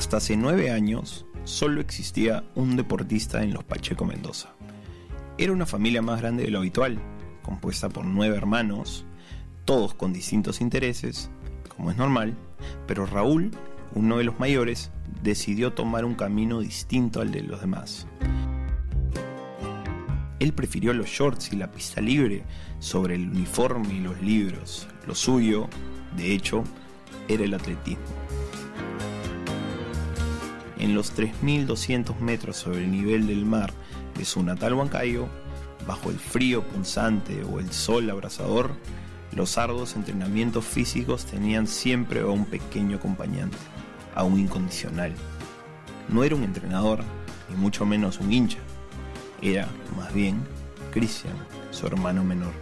[0.00, 4.54] Hasta hace nueve años, solo existía un deportista en los Pacheco Mendoza.
[5.36, 6.98] Era una familia más grande de lo habitual,
[7.42, 9.04] compuesta por nueve hermanos,
[9.66, 11.30] todos con distintos intereses,
[11.68, 12.34] como es normal,
[12.86, 13.50] pero Raúl,
[13.94, 14.90] uno de los mayores,
[15.22, 18.06] decidió tomar un camino distinto al de los demás.
[20.38, 22.44] Él prefirió los shorts y la pista libre
[22.78, 24.88] sobre el uniforme y los libros.
[25.06, 25.68] Lo suyo,
[26.16, 26.64] de hecho,
[27.28, 28.00] era el atletismo.
[30.80, 33.70] En los 3.200 metros sobre el nivel del mar
[34.16, 35.28] de su natal Huancayo,
[35.86, 38.72] bajo el frío punzante o el sol abrasador,
[39.32, 43.58] los arduos entrenamientos físicos tenían siempre a un pequeño acompañante,
[44.14, 45.14] a un incondicional.
[46.08, 47.00] No era un entrenador,
[47.50, 48.58] ni mucho menos un hincha,
[49.42, 50.42] era, más bien,
[50.92, 51.34] Christian,
[51.72, 52.52] su hermano menor.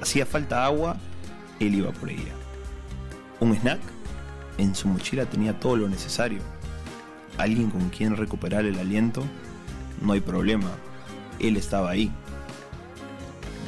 [0.00, 0.96] Hacía falta agua,
[1.58, 2.34] él iba por ella.
[3.40, 3.80] ¿Un snack?
[4.58, 6.40] En su mochila tenía todo lo necesario.
[7.38, 9.22] ¿Alguien con quien recuperar el aliento?
[10.00, 10.70] No hay problema,
[11.38, 12.10] él estaba ahí.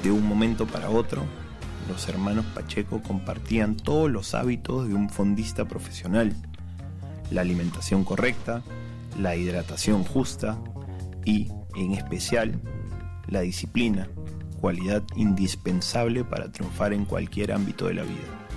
[0.02, 1.22] De un momento para otro,
[1.88, 6.34] los hermanos Pacheco compartían todos los hábitos de un fondista profesional.
[7.30, 8.62] La alimentación correcta,
[9.18, 10.58] la hidratación justa
[11.24, 12.60] y, en especial,
[13.26, 14.08] la disciplina,
[14.60, 18.47] cualidad indispensable para triunfar en cualquier ámbito de la vida.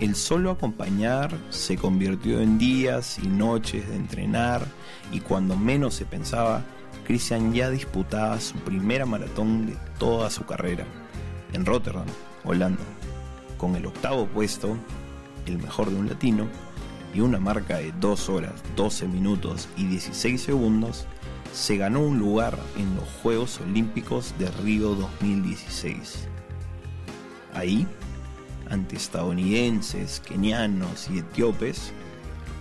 [0.00, 4.66] El solo acompañar se convirtió en días y noches de entrenar
[5.12, 6.64] y cuando menos se pensaba,
[7.06, 10.86] Christian ya disputaba su primera maratón de toda su carrera,
[11.52, 12.06] en Rotterdam,
[12.44, 12.82] Holanda,
[13.58, 14.74] con el octavo puesto,
[15.44, 16.46] el mejor de un latino,
[17.12, 21.06] y una marca de 2 horas, 12 minutos y 16 segundos,
[21.52, 26.26] se ganó un lugar en los Juegos Olímpicos de Río 2016.
[27.52, 27.86] Ahí,
[28.70, 31.92] ante estadounidenses, kenianos y etíopes,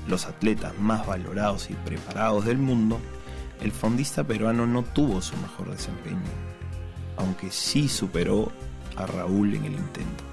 [0.08, 3.00] los atletas más valorados y preparados del mundo,
[3.62, 6.18] el fondista peruano no tuvo su mejor desempeño,
[7.18, 8.52] aunque sí superó
[8.96, 10.24] a Raúl en el intento.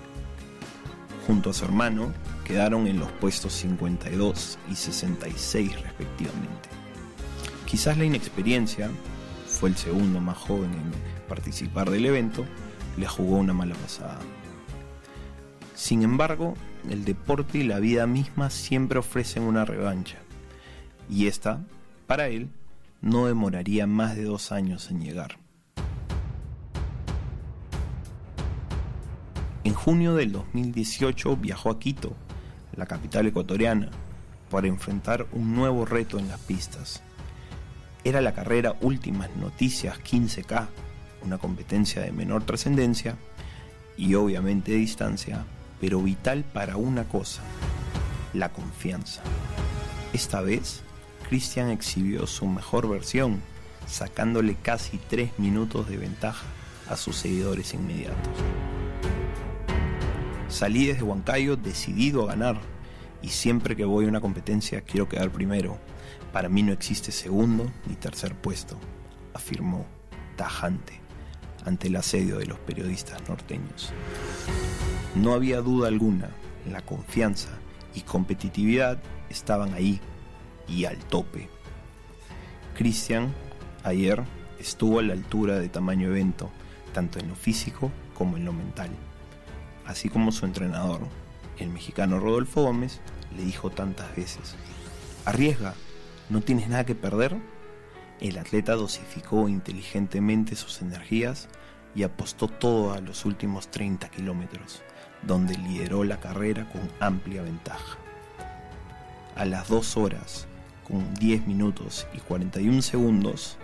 [1.27, 2.13] Junto a su hermano,
[2.45, 6.69] quedaron en los puestos 52 y 66 respectivamente.
[7.67, 8.91] Quizás la inexperiencia,
[9.47, 10.93] fue el segundo más joven en
[11.29, 12.45] participar del evento,
[12.97, 14.19] le jugó una mala pasada.
[15.77, 16.55] Sin embargo,
[16.89, 20.17] el deporte y la vida misma siempre ofrecen una revancha,
[21.11, 21.61] y esta,
[22.07, 22.49] para él,
[23.03, 25.37] no demoraría más de dos años en llegar.
[29.65, 32.17] En junio del 2018 viajó a Quito,
[32.75, 33.91] la capital ecuatoriana,
[34.51, 37.03] para enfrentar un nuevo reto en las pistas.
[38.03, 40.69] Era la carrera Últimas Noticias 15K,
[41.23, 43.19] una competencia de menor trascendencia
[43.99, 45.45] y obviamente de distancia,
[45.81, 47.43] pero vital para una cosa,
[48.33, 49.23] la confianza.
[50.13, 50.83] Esta vez,
[51.29, 53.43] Christian exhibió su mejor versión,
[53.87, 56.45] sacándole casi 3 minutos de ventaja
[56.89, 58.33] a sus seguidores inmediatos.
[60.49, 62.61] Salí desde Huancayo decidido a ganar
[63.21, 65.79] y siempre que voy a una competencia quiero quedar primero.
[66.33, 68.79] Para mí no existe segundo ni tercer puesto,
[69.35, 69.87] afirmó
[70.37, 71.01] tajante
[71.65, 73.93] ante el asedio de los periodistas norteños.
[75.17, 76.31] No había duda alguna,
[76.71, 77.51] la confianza
[77.95, 80.01] y competitividad estaban ahí
[80.69, 81.49] y al tope.
[82.77, 83.35] Cristian
[83.83, 84.23] ayer
[84.59, 86.51] estuvo a la altura de tamaño evento,
[86.93, 88.91] tanto en lo físico como en lo mental
[89.87, 91.01] así como su entrenador,
[91.59, 93.01] el mexicano Rodolfo Gómez,
[93.37, 94.57] le dijo tantas veces,
[95.25, 95.75] arriesga,
[96.29, 97.37] no tienes nada que perder.
[98.21, 101.49] El atleta dosificó inteligentemente sus energías
[101.95, 104.83] y apostó todo a los últimos 30 kilómetros,
[105.23, 107.99] donde lideró la carrera con amplia ventaja.
[109.35, 110.47] A las 2 horas,
[110.87, 113.59] con 10 minutos y 41 segundos,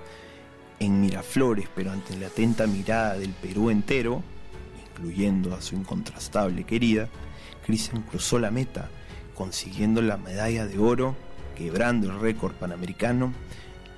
[0.80, 4.22] en Miraflores, pero ante la atenta mirada del Perú entero,
[4.90, 7.08] incluyendo a su incontrastable querida,
[7.64, 8.90] Christian cruzó la meta,
[9.34, 11.14] consiguiendo la medalla de oro,
[11.56, 13.32] quebrando el récord panamericano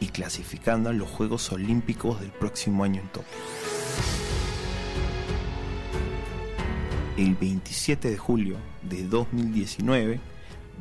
[0.01, 4.24] y clasificando a los Juegos Olímpicos del próximo año en Tokio.
[7.17, 10.19] El 27 de julio de 2019,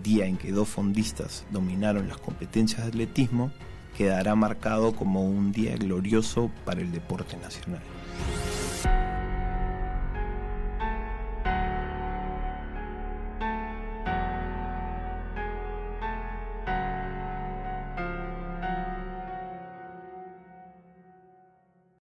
[0.02, 3.52] día en que dos fondistas dominaron las competencias de atletismo,
[3.96, 7.84] quedará marcado como un día glorioso para el deporte nacional.